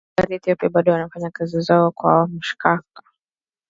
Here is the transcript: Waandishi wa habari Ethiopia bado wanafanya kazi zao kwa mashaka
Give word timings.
Waandishi 0.01 0.19
wa 0.19 0.23
habari 0.23 0.35
Ethiopia 0.39 0.69
bado 0.69 0.91
wanafanya 0.91 1.29
kazi 1.31 1.61
zao 1.61 1.91
kwa 1.91 2.27
mashaka 2.27 3.03